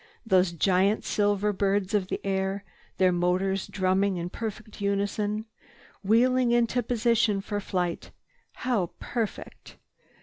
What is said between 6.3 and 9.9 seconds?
into position for flight—how perfect!